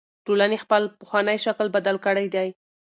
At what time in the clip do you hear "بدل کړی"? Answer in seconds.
1.75-2.27